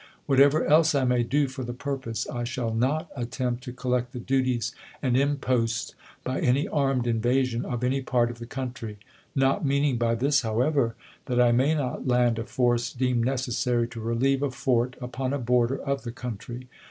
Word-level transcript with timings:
Whatever 0.25 0.65
else 0.65 0.95
I 0.95 1.03
may 1.03 1.21
do 1.21 1.47
for 1.47 1.63
the 1.63 1.75
pur 1.75 1.95
pose, 1.95 2.25
I 2.25 2.43
shall 2.43 2.73
not 2.73 3.11
attempt 3.15 3.63
to 3.65 3.71
collect 3.71 4.13
the 4.13 4.19
duties 4.19 4.73
and 4.99 5.15
imposts 5.15 5.93
by 6.23 6.39
any 6.39 6.67
armed 6.67 7.05
invasion 7.05 7.65
of 7.65 7.83
any 7.83 8.01
part 8.01 8.31
of 8.31 8.39
the 8.39 8.47
country; 8.47 8.97
not 9.35 9.63
meaning 9.63 9.97
by 9.99 10.15
this, 10.15 10.41
however, 10.41 10.95
that 11.27 11.39
I 11.39 11.51
may 11.51 11.75
not 11.75 12.07
laud 12.07 12.39
a 12.39 12.45
force 12.45 12.91
deemed 12.91 13.25
necessary 13.25 13.87
to 13.89 14.01
relieve 14.01 14.41
a 14.41 14.49
fort 14.49 14.95
upon 14.99 15.33
a 15.33 15.37
border 15.37 15.77
of 15.79 16.01
the 16.01 16.11
country. 16.11 16.67